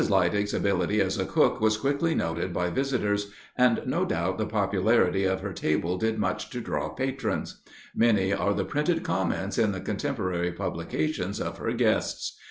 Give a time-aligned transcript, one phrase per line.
[0.09, 5.25] Leidig's ability as a cook was quickly noted by visitors, and, no doubt, the popularity
[5.25, 7.61] of her table did much to draw patrons.
[7.95, 12.39] Many are the printed comments in the contemporary publications of her guests.